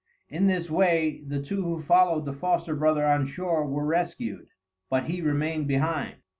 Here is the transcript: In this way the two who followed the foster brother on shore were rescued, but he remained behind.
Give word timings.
In 0.29 0.47
this 0.47 0.67
way 0.67 1.21
the 1.27 1.39
two 1.43 1.61
who 1.61 1.79
followed 1.79 2.25
the 2.25 2.33
foster 2.33 2.75
brother 2.75 3.05
on 3.05 3.27
shore 3.27 3.67
were 3.67 3.85
rescued, 3.85 4.47
but 4.89 5.03
he 5.05 5.21
remained 5.21 5.67
behind. 5.67 6.15